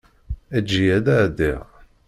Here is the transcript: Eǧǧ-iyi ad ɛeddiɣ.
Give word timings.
Eǧǧ-iyi 0.57 0.91
ad 0.97 1.07
ɛeddiɣ. 1.19 1.63